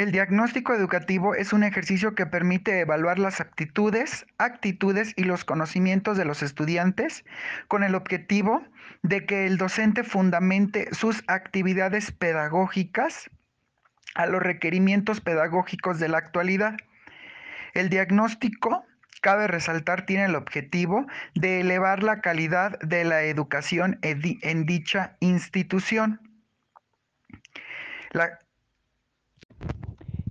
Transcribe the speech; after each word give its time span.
El 0.00 0.12
diagnóstico 0.12 0.72
educativo 0.72 1.34
es 1.34 1.52
un 1.52 1.62
ejercicio 1.62 2.14
que 2.14 2.24
permite 2.24 2.80
evaluar 2.80 3.18
las 3.18 3.38
aptitudes, 3.38 4.24
actitudes 4.38 5.12
y 5.14 5.24
los 5.24 5.44
conocimientos 5.44 6.16
de 6.16 6.24
los 6.24 6.42
estudiantes 6.42 7.22
con 7.68 7.82
el 7.82 7.94
objetivo 7.94 8.64
de 9.02 9.26
que 9.26 9.46
el 9.46 9.58
docente 9.58 10.02
fundamente 10.02 10.88
sus 10.94 11.22
actividades 11.26 12.12
pedagógicas 12.12 13.28
a 14.14 14.24
los 14.24 14.42
requerimientos 14.42 15.20
pedagógicos 15.20 16.00
de 16.00 16.08
la 16.08 16.16
actualidad. 16.16 16.78
El 17.74 17.90
diagnóstico, 17.90 18.86
cabe 19.20 19.48
resaltar, 19.48 20.06
tiene 20.06 20.24
el 20.24 20.34
objetivo 20.34 21.06
de 21.34 21.60
elevar 21.60 22.02
la 22.02 22.22
calidad 22.22 22.78
de 22.78 23.04
la 23.04 23.24
educación 23.24 23.98
en 24.00 24.64
dicha 24.64 25.18
institución. 25.20 26.22
La, 28.12 28.38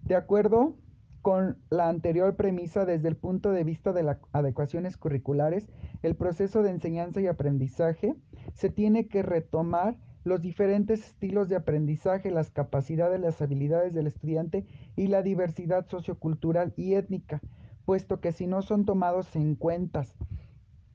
de 0.09 0.15
acuerdo 0.15 0.75
con 1.21 1.59
la 1.69 1.87
anterior 1.87 2.35
premisa, 2.35 2.83
desde 2.83 3.09
el 3.09 3.15
punto 3.15 3.51
de 3.51 3.63
vista 3.63 3.93
de 3.93 4.01
las 4.01 4.17
adecuaciones 4.33 4.97
curriculares, 4.97 5.69
el 6.01 6.15
proceso 6.15 6.63
de 6.63 6.71
enseñanza 6.71 7.21
y 7.21 7.27
aprendizaje 7.27 8.15
se 8.55 8.71
tiene 8.71 9.07
que 9.07 9.21
retomar 9.21 9.97
los 10.23 10.41
diferentes 10.41 11.05
estilos 11.05 11.47
de 11.47 11.57
aprendizaje, 11.57 12.31
las 12.31 12.49
capacidades, 12.49 13.21
las 13.21 13.39
habilidades 13.39 13.93
del 13.93 14.07
estudiante 14.07 14.65
y 14.95 15.07
la 15.07 15.21
diversidad 15.21 15.85
sociocultural 15.87 16.73
y 16.75 16.95
étnica, 16.95 17.39
puesto 17.85 18.19
que 18.19 18.31
si 18.31 18.47
no 18.47 18.63
son 18.63 18.85
tomados 18.85 19.35
en 19.35 19.53
cuenta 19.53 20.05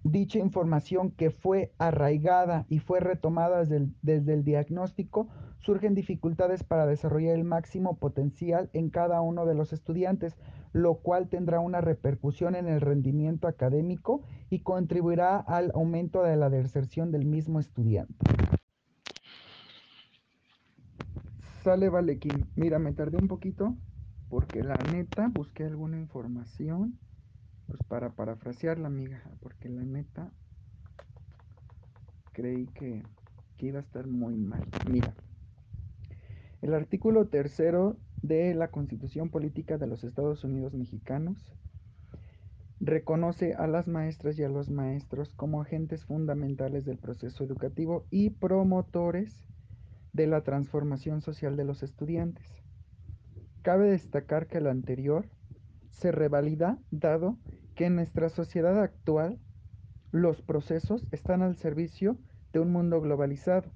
dicha 0.03 0.41
información 0.41 1.13
que 1.13 1.31
fue 1.31 1.73
arraigada 1.79 2.67
y 2.69 2.81
fue 2.81 2.99
retomada 2.99 3.61
desde 3.61 3.77
el, 3.77 3.95
desde 4.03 4.35
el 4.35 4.43
diagnóstico, 4.43 5.29
surgen 5.65 5.95
dificultades 5.95 6.63
para 6.63 6.87
desarrollar 6.87 7.35
el 7.35 7.45
máximo 7.45 7.97
potencial 7.97 8.69
en 8.75 8.91
cada 8.91 9.23
uno 9.23 9.47
de 9.47 9.55
los 9.55 9.73
estudiantes, 9.73 10.37
lo 10.73 10.97
cual 10.97 11.29
tendrá 11.29 11.61
una 11.61 11.81
repercusión 11.81 12.55
en 12.55 12.69
el 12.69 12.83
rendimiento 12.83 13.49
académico 13.49 14.23
y 14.51 14.61
contribuirá 14.61 15.39
al 15.39 15.71
aumento 15.75 16.23
de 16.23 16.37
la 16.37 16.51
deserción 16.51 17.11
del 17.11 17.25
mismo 17.25 17.61
estudiante. 17.61 18.15
Sale 21.63 21.89
Valequín. 21.89 22.45
Mira, 22.57 22.79
me 22.79 22.93
tardé 22.93 23.17
un 23.17 23.29
poquito 23.29 23.75
porque 24.29 24.63
la 24.63 24.77
neta 24.93 25.31
busqué 25.33 25.65
alguna 25.65 25.99
información 25.99 26.99
pues 27.67 27.79
para 27.89 28.11
parafrasear 28.11 28.79
la 28.79 28.89
amiga, 28.89 29.23
porque 29.41 29.71
la 29.71 29.83
neta 29.83 30.31
creí 32.33 32.67
que, 32.67 33.03
que 33.57 33.67
iba 33.67 33.79
a 33.79 33.83
estar 33.83 34.07
muy 34.07 34.37
mal. 34.37 34.67
Mira. 34.91 35.15
El 36.65 36.73
artículo 36.73 37.27
tercero 37.27 37.99
de 38.23 38.55
la 38.55 38.69
Constitución 38.69 39.29
Política 39.29 39.77
de 39.77 39.87
los 39.87 40.03
Estados 40.03 40.45
Unidos 40.45 40.73
Mexicanos 40.73 41.53
reconoce 42.81 43.53
a 43.53 43.67
las 43.67 43.87
maestras 43.87 44.39
y 44.39 44.45
a 44.45 44.49
los 44.49 44.71
maestros 44.71 45.35
como 45.35 45.61
agentes 45.61 46.07
fundamentales 46.07 46.87
del 46.87 46.97
proceso 46.97 47.45
educativo 47.45 48.07
y 48.09 48.31
promotores 48.31 49.45
de 50.15 50.27
la 50.27 50.41
transformación 50.41 51.21
social 51.21 51.55
de 51.59 51.65
los 51.65 51.83
estudiantes. 51.83 52.63
Cabe 53.61 53.91
destacar 53.91 54.47
que 54.47 54.63
lo 54.63 54.71
anterior 54.71 55.27
se 55.91 56.13
revalida 56.13 56.79
dado 56.91 57.37
que 57.75 57.85
en 57.85 57.97
nuestra 57.97 58.31
sociedad 58.31 58.83
actual 58.83 59.39
los 60.13 60.41
procesos 60.41 61.07
están 61.11 61.43
al 61.43 61.57
servicio 61.57 62.17
de 62.55 62.61
un 62.61 62.73
mundo 62.73 63.03
globalizado. 63.03 63.71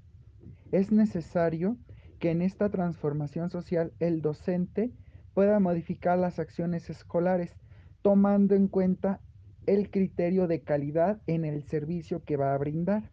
Es 0.72 0.90
necesario 0.90 1.76
que 2.18 2.30
en 2.30 2.42
esta 2.42 2.70
transformación 2.70 3.50
social 3.50 3.92
el 4.00 4.22
docente 4.22 4.92
pueda 5.34 5.60
modificar 5.60 6.18
las 6.18 6.38
acciones 6.38 6.90
escolares, 6.90 7.56
tomando 8.02 8.54
en 8.54 8.68
cuenta 8.68 9.20
el 9.66 9.90
criterio 9.90 10.46
de 10.46 10.62
calidad 10.62 11.20
en 11.26 11.44
el 11.44 11.62
servicio 11.62 12.24
que 12.24 12.36
va 12.36 12.54
a 12.54 12.58
brindar. 12.58 13.10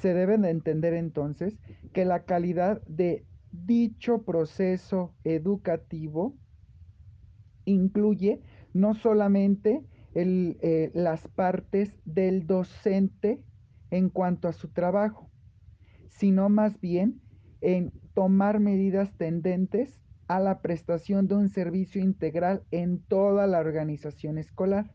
Se 0.00 0.14
debe 0.14 0.38
de 0.38 0.50
entender 0.50 0.94
entonces 0.94 1.58
que 1.92 2.04
la 2.04 2.24
calidad 2.24 2.82
de 2.86 3.24
dicho 3.52 4.22
proceso 4.22 5.14
educativo 5.24 6.34
incluye 7.64 8.40
no 8.72 8.94
solamente 8.94 9.84
eh, 10.14 10.90
las 10.94 11.28
partes 11.28 11.94
del 12.04 12.46
docente 12.46 13.42
en 13.90 14.08
cuanto 14.08 14.48
a 14.48 14.52
su 14.52 14.68
trabajo, 14.68 15.30
sino 16.08 16.48
más 16.48 16.80
bien 16.80 17.20
en 17.62 17.92
tomar 18.14 18.60
medidas 18.60 19.16
tendentes 19.16 20.02
a 20.28 20.40
la 20.40 20.60
prestación 20.60 21.28
de 21.28 21.36
un 21.36 21.48
servicio 21.48 22.02
integral 22.02 22.64
en 22.70 23.00
toda 23.00 23.46
la 23.46 23.60
organización 23.60 24.36
escolar. 24.36 24.90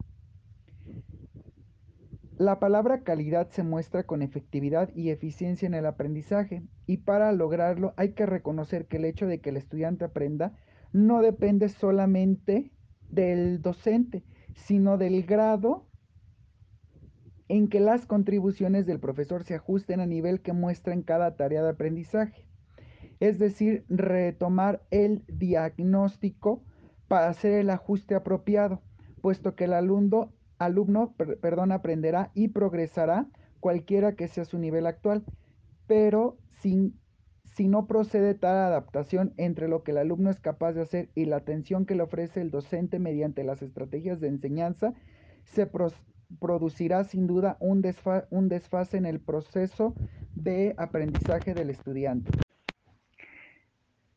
La 2.37 2.59
palabra 2.59 3.01
calidad 3.01 3.49
se 3.49 3.63
muestra 3.63 4.03
con 4.03 4.21
efectividad 4.21 4.89
y 4.95 5.09
eficiencia 5.09 5.65
en 5.65 5.73
el 5.73 5.87
aprendizaje 5.87 6.61
y 6.85 6.97
para 6.97 7.31
lograrlo 7.31 7.93
hay 7.97 8.13
que 8.13 8.27
reconocer 8.27 8.85
que 8.85 8.97
el 8.97 9.05
hecho 9.05 9.25
de 9.25 9.41
que 9.41 9.49
el 9.49 9.57
estudiante 9.57 10.05
aprenda 10.05 10.55
no 10.93 11.21
depende 11.21 11.69
solamente 11.69 12.71
del 13.09 13.61
docente, 13.61 14.23
sino 14.53 14.97
del 14.97 15.23
grado 15.23 15.87
en 17.47 17.69
que 17.69 17.79
las 17.79 18.05
contribuciones 18.05 18.85
del 18.85 18.99
profesor 18.99 19.43
se 19.43 19.55
ajusten 19.55 19.99
a 19.99 20.05
nivel 20.05 20.41
que 20.41 20.53
muestra 20.53 20.93
en 20.93 21.01
cada 21.01 21.35
tarea 21.37 21.63
de 21.63 21.69
aprendizaje 21.69 22.46
es 23.19 23.39
decir, 23.39 23.85
retomar 23.89 24.81
el 24.91 25.23
diagnóstico 25.27 26.63
para 27.07 27.29
hacer 27.29 27.53
el 27.53 27.69
ajuste 27.69 28.15
apropiado, 28.15 28.81
puesto 29.21 29.55
que 29.55 29.65
el 29.65 29.73
alumno, 29.73 30.33
aprenderá 30.59 32.31
y 32.33 32.49
progresará 32.49 33.27
cualquiera 33.59 34.15
que 34.15 34.27
sea 34.27 34.45
su 34.45 34.59
nivel 34.59 34.85
actual, 34.85 35.23
pero 35.87 36.37
si 36.61 37.67
no 37.67 37.87
procede 37.87 38.35
tal 38.35 38.57
adaptación 38.57 39.33
entre 39.37 39.67
lo 39.67 39.83
que 39.83 39.91
el 39.91 39.97
alumno 39.97 40.29
es 40.29 40.39
capaz 40.39 40.73
de 40.73 40.81
hacer 40.81 41.09
y 41.15 41.25
la 41.25 41.37
atención 41.37 41.85
que 41.85 41.95
le 41.95 42.03
ofrece 42.03 42.41
el 42.41 42.51
docente 42.51 42.99
mediante 42.99 43.43
las 43.43 43.61
estrategias 43.61 44.19
de 44.19 44.27
enseñanza, 44.27 44.93
se 45.43 45.67
producirá 46.39 47.03
sin 47.03 47.25
duda 47.25 47.57
un 47.59 47.81
desfase 47.81 48.97
en 48.97 49.05
el 49.05 49.19
proceso 49.19 49.95
de 50.35 50.75
aprendizaje 50.77 51.53
del 51.53 51.71
estudiante. 51.71 52.46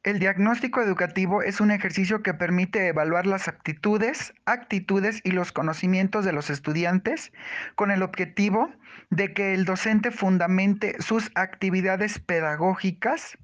El 0.03 0.19
diagnóstico 0.19 0.81
educativo 0.81 1.43
es 1.43 1.61
un 1.61 1.71
ejercicio 1.71 2.22
que 2.22 2.33
permite 2.33 2.88
evaluar 2.88 3.27
las 3.27 3.49
aptitudes, 3.49 4.33
actitudes 4.47 5.21
y 5.25 5.33
los 5.33 5.53
conocimientos 5.53 6.25
de 6.25 6.33
los 6.33 6.49
estudiantes 6.49 7.33
con 7.75 7.91
el 7.91 8.03
objetivo 8.03 8.72
de 9.10 9.34
que 9.34 9.53
el 9.53 9.66
docente 9.66 10.10
fundamente 10.10 10.97
sus 11.03 11.31
actividades 11.34 12.19
pedagógicas 12.19 13.37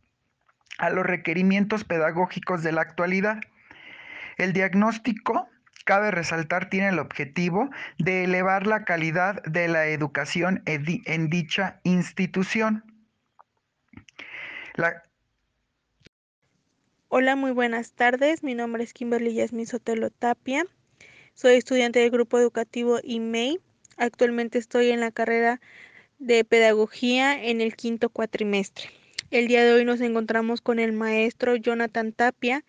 a 0.79 0.89
los 0.89 1.05
requerimientos 1.05 1.85
pedagógicos 1.85 2.63
de 2.63 2.73
la 2.73 2.81
actualidad. 2.81 3.39
El 4.39 4.55
diagnóstico, 4.55 5.51
cabe 5.85 6.11
resaltar, 6.11 6.71
tiene 6.71 6.89
el 6.89 6.99
objetivo 6.99 7.69
de 7.99 8.25
elevar 8.25 8.67
la 8.67 8.85
calidad 8.85 9.43
de 9.43 9.69
la 9.69 9.87
educación 9.89 10.63
en 10.65 11.29
dicha 11.29 11.81
institución. 11.85 12.83
La, 14.75 15.03
Hola, 17.09 17.37
muy 17.37 17.53
buenas 17.53 17.93
tardes. 17.93 18.43
Mi 18.43 18.55
nombre 18.55 18.83
es 18.83 18.93
Kimberly 18.93 19.33
Yasmin 19.33 19.69
Sotelo 19.69 20.11
Tapia. 20.11 20.67
Soy 21.35 21.55
estudiante 21.55 22.01
del 22.01 22.11
grupo 22.11 22.37
educativo 22.37 22.99
IMEI. 23.01 23.61
Actualmente 23.97 24.59
estoy 24.59 24.91
en 24.91 24.99
la 24.99 25.13
carrera 25.13 25.61
de 26.19 26.45
pedagogía 26.45 27.41
en 27.41 27.61
el 27.61 27.77
quinto 27.77 28.11
cuatrimestre. 28.11 28.91
El 29.31 29.47
día 29.47 29.65
de 29.65 29.73
hoy 29.73 29.85
nos 29.85 30.01
encontramos 30.01 30.61
con 30.61 30.81
el 30.81 30.93
maestro 30.93 31.55
Jonathan 31.55 32.13
Tapia, 32.13 32.65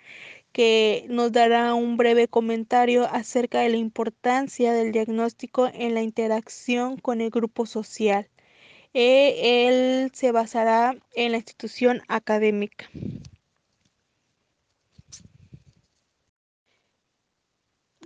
que 0.52 1.08
nos 1.10 1.32
dará 1.32 1.74
un 1.74 1.98
breve 1.98 2.28
comentario 2.28 3.08
acerca 3.12 3.62
de 3.62 3.70
la 3.70 3.78
importancia 3.78 4.72
del 4.72 4.92
diagnóstico 4.92 5.68
en 5.74 5.96
la 5.96 6.04
interacción 6.04 6.98
con 6.98 7.22
el 7.22 7.32
grupo 7.32 7.66
social. 7.66 8.30
Eh, 8.94 9.68
él 9.68 10.12
se 10.14 10.32
basará 10.32 10.96
en 11.16 11.32
la 11.32 11.38
institución 11.38 12.04
académica. 12.08 12.88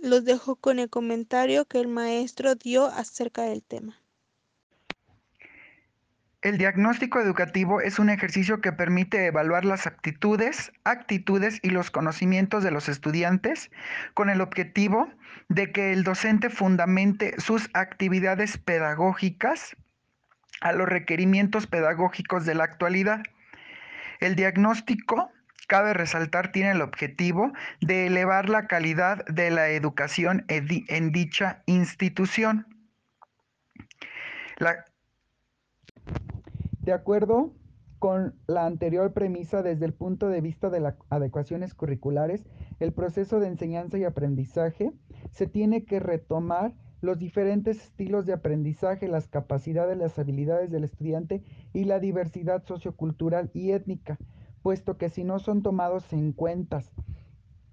Los 0.02 0.24
dejo 0.24 0.56
con 0.56 0.80
el 0.80 0.90
comentario 0.90 1.64
que 1.64 1.78
el 1.78 1.86
maestro 1.86 2.56
dio 2.56 2.86
acerca 2.86 3.42
del 3.42 3.62
tema. 3.62 4.00
El 6.42 6.58
diagnóstico 6.58 7.20
educativo 7.20 7.80
es 7.80 8.00
un 8.00 8.10
ejercicio 8.10 8.60
que 8.60 8.72
permite 8.72 9.26
evaluar 9.26 9.64
las 9.64 9.86
aptitudes, 9.86 10.72
actitudes 10.82 11.60
y 11.62 11.70
los 11.70 11.92
conocimientos 11.92 12.64
de 12.64 12.72
los 12.72 12.88
estudiantes 12.88 13.70
con 14.14 14.28
el 14.28 14.40
objetivo 14.40 15.08
de 15.48 15.70
que 15.70 15.92
el 15.92 16.02
docente 16.02 16.50
fundamente 16.50 17.40
sus 17.40 17.70
actividades 17.72 18.58
pedagógicas 18.58 19.76
a 20.60 20.72
los 20.72 20.88
requerimientos 20.88 21.68
pedagógicos 21.68 22.44
de 22.44 22.56
la 22.56 22.64
actualidad. 22.64 23.22
El 24.18 24.34
diagnóstico 24.34 25.30
cabe 25.72 25.94
resaltar, 25.94 26.52
tiene 26.52 26.72
el 26.72 26.82
objetivo 26.82 27.50
de 27.80 28.06
elevar 28.06 28.50
la 28.50 28.66
calidad 28.66 29.24
de 29.24 29.50
la 29.50 29.70
educación 29.70 30.44
en 30.48 31.12
dicha 31.12 31.62
institución. 31.64 32.66
De 36.80 36.92
acuerdo 36.92 37.54
con 37.98 38.34
la 38.46 38.66
anterior 38.66 39.14
premisa, 39.14 39.62
desde 39.62 39.86
el 39.86 39.94
punto 39.94 40.28
de 40.28 40.42
vista 40.42 40.68
de 40.68 40.80
las 40.80 40.96
adecuaciones 41.08 41.72
curriculares, 41.72 42.44
el 42.78 42.92
proceso 42.92 43.40
de 43.40 43.48
enseñanza 43.48 43.96
y 43.96 44.04
aprendizaje 44.04 44.92
se 45.30 45.46
tiene 45.46 45.86
que 45.86 46.00
retomar 46.00 46.74
los 47.00 47.18
diferentes 47.18 47.78
estilos 47.78 48.26
de 48.26 48.34
aprendizaje, 48.34 49.08
las 49.08 49.26
capacidades, 49.26 49.96
las 49.96 50.18
habilidades 50.18 50.70
del 50.70 50.84
estudiante 50.84 51.42
y 51.72 51.86
la 51.86 51.98
diversidad 51.98 52.62
sociocultural 52.62 53.50
y 53.54 53.70
étnica, 53.70 54.18
puesto 54.62 54.96
que 54.96 55.08
si 55.08 55.24
no 55.24 55.38
son 55.38 55.62
tomados 55.62 56.12
en 56.12 56.32
cuenta 56.32 56.80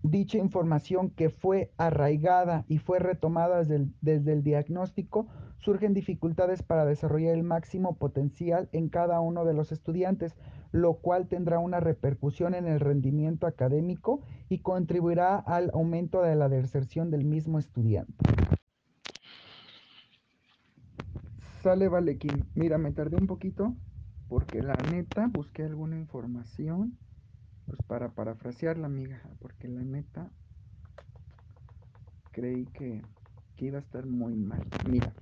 dicha 0.01 0.37
información 0.37 1.09
que 1.09 1.29
fue 1.29 1.71
arraigada 1.77 2.65
y 2.67 2.77
fue 2.77 2.99
retomada 2.99 3.59
desde 3.59 3.75
el, 3.75 3.93
desde 4.01 4.33
el, 4.33 4.43
diagnóstico, 4.43 5.27
surgen 5.57 5.93
dificultades 5.93 6.63
para 6.63 6.85
desarrollar 6.85 7.35
el 7.35 7.43
máximo 7.43 7.97
potencial 7.97 8.69
en 8.71 8.89
cada 8.89 9.19
uno 9.19 9.43
de 9.43 9.53
los 9.53 9.71
estudiantes, 9.71 10.35
lo 10.71 10.95
cual 10.95 11.27
tendrá 11.27 11.59
una 11.59 11.79
repercusión 11.79 12.53
en 12.53 12.65
el 12.65 12.79
rendimiento 12.79 13.45
académico 13.45 14.21
y 14.47 14.59
contribuirá 14.59 15.35
al 15.35 15.69
aumento 15.73 16.21
de 16.21 16.35
la 16.35 16.47
deserción 16.47 17.11
del 17.11 17.25
mismo 17.25 17.59
estudiante. 17.59 18.13
Sale 21.61 21.89
Valequín. 21.89 22.45
Mira, 22.55 22.77
me 22.77 22.91
tardé 22.91 23.17
un 23.17 23.27
poquito 23.27 23.75
porque 24.29 24.61
la 24.61 24.75
neta 24.75 25.27
busqué 25.27 25.63
alguna 25.63 25.97
información 25.97 26.97
pues 27.65 27.81
para 27.87 28.09
parafrasear 28.09 28.77
la 28.77 28.85
amiga, 28.85 29.21
porque 29.39 29.67
la 29.67 29.81
neta 29.81 30.31
creí 32.31 32.65
que, 32.67 33.01
que 33.55 33.65
iba 33.65 33.79
a 33.79 33.81
estar 33.81 34.05
muy 34.05 34.35
mal. 34.35 34.65
Mira, 34.89 35.13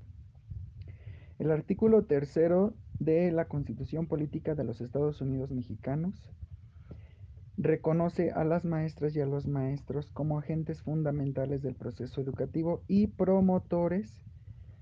el 1.40 1.52
artículo 1.52 2.04
tercero 2.06 2.76
de 3.00 3.32
la 3.32 3.46
Constitución 3.46 4.08
Política 4.08 4.56
de 4.56 4.64
los 4.64 4.82
Estados 4.82 5.22
Unidos 5.22 5.52
Mexicanos 5.52 6.30
reconoce 7.58 8.32
a 8.32 8.44
las 8.44 8.66
maestras 8.66 9.16
y 9.16 9.22
a 9.22 9.26
los 9.26 9.48
maestros 9.48 10.10
como 10.12 10.38
agentes 10.38 10.82
fundamentales 10.82 11.62
del 11.64 11.76
proceso 11.76 12.22
educativo 12.22 12.84
y 12.88 13.08
promotores 13.08 14.24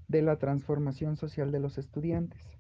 de 0.07 0.21
la 0.21 0.38
transformación 0.38 1.16
social 1.16 1.51
de 1.51 1.60
los 1.60 1.78
estudiantes. 1.78 2.56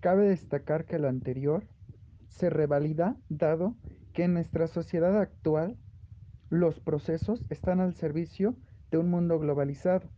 Cabe 0.00 0.28
destacar 0.28 0.84
que 0.84 0.98
lo 0.98 1.08
anterior 1.08 1.66
se 2.28 2.50
revalida 2.50 3.16
dado 3.28 3.74
que 4.12 4.24
en 4.24 4.34
nuestra 4.34 4.68
sociedad 4.68 5.18
actual 5.18 5.76
los 6.50 6.78
procesos 6.80 7.44
están 7.50 7.80
al 7.80 7.94
servicio 7.94 8.56
de 8.90 8.98
un 8.98 9.10
mundo 9.10 9.38
globalizado. 9.38 10.08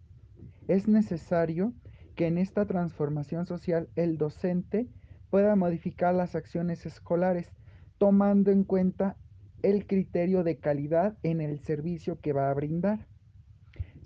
Es 0.69 0.87
necesario 0.87 1.73
que 2.15 2.27
en 2.27 2.37
esta 2.37 2.67
transformación 2.67 3.47
social 3.47 3.89
el 3.97 4.19
docente 4.19 4.89
pueda 5.31 5.57
modificar 5.57 6.15
las 6.15 6.35
acciones 6.35 6.85
escolares 6.85 7.55
tomando 7.97 8.51
en 8.51 8.65
cuenta 8.65 9.17
el 9.63 9.87
criterio 9.87 10.45
de 10.45 10.59
calidad 10.59 11.17
en 11.23 11.41
el 11.41 11.59
servicio 11.59 12.21
que 12.21 12.33
va 12.33 12.51
a 12.51 12.55
brindar. 12.55 13.07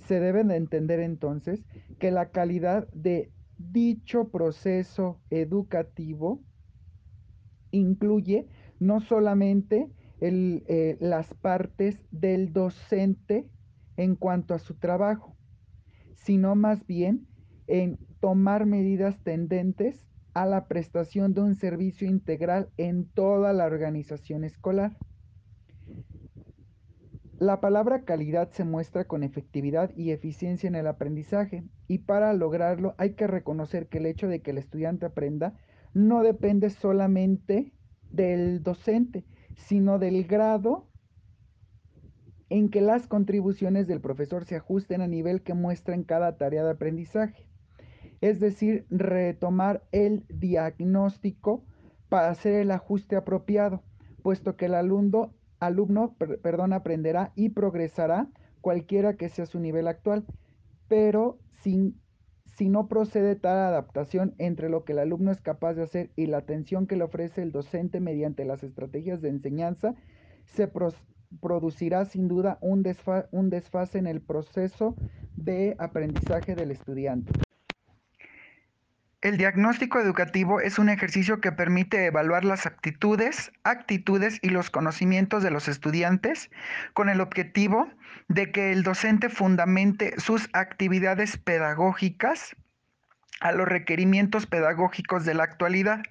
Se 0.07 0.21
debe 0.21 0.45
de 0.45 0.57
entender 0.57 1.01
entonces 1.01 1.65
que 1.99 2.11
la 2.11 2.31
calidad 2.31 2.89
de 2.93 3.33
dicho 3.59 4.29
proceso 4.29 5.21
educativo 5.31 6.43
incluye 7.71 8.49
no 8.79 9.01
solamente 9.01 9.91
eh, 10.21 10.97
las 11.01 11.35
partes 11.35 12.07
del 12.11 12.53
docente 12.53 13.49
en 13.97 14.17
cuanto 14.17 14.55
a 14.55 14.59
su 14.59 14.75
trabajo, 14.75 15.37
sino 16.15 16.55
más 16.55 16.87
bien 16.87 17.27
en 17.67 17.99
tomar 18.21 18.67
medidas 18.67 19.23
tendentes 19.23 20.07
a 20.33 20.47
la 20.47 20.67
prestación 20.67 21.35
de 21.35 21.43
un 21.43 21.55
servicio 21.55 22.09
integral 22.09 22.71
en 22.77 23.07
toda 23.07 23.53
la 23.53 23.67
organización 23.67 24.45
escolar. 24.45 24.97
La 27.39 27.61
palabra 27.61 28.05
calidad 28.05 28.51
se 28.53 28.65
muestra 28.65 29.07
con 29.07 29.25
efectividad 29.25 29.91
y 29.97 30.13
eficiencia 30.13 30.69
en 30.69 30.77
el 30.77 30.87
aprendizaje 30.87 31.65
y 31.89 31.99
para 31.99 32.33
lograrlo 32.33 32.95
hay 32.97 33.15
que 33.15 33.27
reconocer 33.27 33.89
que 33.89 33.99
el 33.99 34.07
hecho 34.07 34.29
de 34.29 34.41
que 34.41 34.53
el 34.53 34.59
estudiante 34.59 35.07
aprenda 35.07 35.59
no 35.95 36.23
depende 36.23 36.71
solamente 36.71 37.73
del 38.11 38.63
docente, 38.63 39.25
sino 39.57 39.99
del 39.99 40.25
grado 40.25 40.89
en 42.51 42.69
que 42.69 42.81
las 42.81 43.09
contribuciones 43.09 43.89
del 43.89 44.01
profesor 44.01 44.45
se 44.45 44.55
ajusten 44.55 45.01
a 45.01 45.09
nivel 45.09 45.43
que 45.43 45.55
muestra 45.55 45.97
en 45.97 46.05
cada 46.05 46.37
tarea 46.37 46.63
de 46.63 46.71
aprendizaje. 46.71 47.49
Es 48.21 48.39
decir, 48.39 48.87
retomar 48.91 49.83
el 49.91 50.25
diagnóstico 50.29 51.65
para 52.09 52.31
hacer 52.31 52.55
el 52.55 52.71
ajuste 52.71 53.17
apropiado, 53.17 53.83
puesto 54.23 54.57
que 54.57 54.67
el 54.67 54.75
alumno 54.75 55.35
alumno 55.61 56.15
perdón, 56.17 56.73
aprenderá 56.73 57.33
y 57.35 57.51
progresará 57.51 58.29
cualquiera 58.61 59.15
que 59.15 59.29
sea 59.29 59.47
su 59.47 59.61
nivel 59.61 59.89
actual, 59.89 60.25
pero 60.89 61.39
sin, 61.63 62.01
si 62.57 62.69
no 62.69 62.89
procede 62.89 63.37
tal 63.37 63.59
adaptación 63.59 64.35
entre 64.39 64.69
lo 64.69 64.85
que 64.85 64.93
el 64.93 65.01
alumno 65.01 65.31
es 65.31 65.41
capaz 65.41 65.75
de 65.75 65.83
hacer 65.83 66.11
y 66.17 66.27
la 66.27 66.39
atención 66.39 66.87
que 66.87 66.97
le 66.97 67.05
ofrece 67.05 67.43
el 67.43 67.53
docente 67.53 68.01
mediante 68.01 68.45
las 68.45 68.63
estrategias 68.63 69.21
de 69.21 69.31
enseñanza, 69.31 69.95
se 70.45 70.71
producirá 71.41 72.05
sin 72.05 72.29
duda 72.29 72.59
un 72.61 72.83
desfase 72.83 73.99
en 73.99 74.07
el 74.07 74.21
proceso 74.21 74.95
de 75.37 75.75
aprendizaje 75.79 76.55
del 76.55 76.71
estudiante. 76.71 77.33
El 79.25 79.39
diagnóstico 79.39 79.99
educativo 80.01 80.61
es 80.61 80.79
un 80.79 80.91
ejercicio 80.91 81.41
que 81.41 81.51
permite 81.51 82.05
evaluar 82.05 82.45
las 82.45 82.67
aptitudes, 82.67 83.53
actitudes 83.63 84.39
y 84.43 84.51
los 84.51 84.69
conocimientos 84.69 85.43
de 85.43 85.51
los 85.51 85.67
estudiantes 85.67 86.51
con 86.93 87.09
el 87.09 87.23
objetivo 87.23 87.91
de 88.29 88.53
que 88.53 88.71
el 88.71 88.83
docente 88.83 89.31
fundamente 89.31 90.13
sus 90.21 90.51
actividades 90.53 91.39
pedagógicas 91.39 92.55
a 93.41 93.53
los 93.53 93.67
requerimientos 93.67 94.47
pedagógicos 94.47 95.25
de 95.25 95.33
la 95.33 95.45
actualidad. 95.45 96.03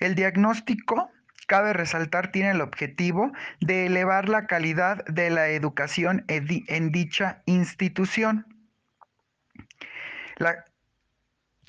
El 0.00 0.14
diagnóstico, 0.14 1.10
cabe 1.46 1.74
resaltar, 1.74 2.32
tiene 2.32 2.52
el 2.52 2.62
objetivo 2.62 3.32
de 3.60 3.84
elevar 3.84 4.30
la 4.30 4.46
calidad 4.46 5.04
de 5.04 5.28
la 5.28 5.48
educación 5.48 6.24
en 6.28 6.90
dicha 6.90 7.42
institución. 7.44 8.46
La, 10.38 10.64